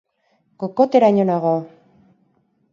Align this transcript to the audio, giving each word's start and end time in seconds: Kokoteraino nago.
Kokoteraino 0.61 1.27
nago. 1.33 1.53